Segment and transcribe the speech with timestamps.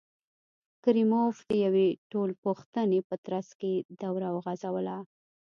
[0.83, 4.97] کریموف د یوې ټولپوښتنې په ترڅ کې دوره وغځوله.